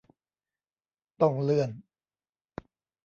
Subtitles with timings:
[1.21, 1.69] ต้องเลื่อน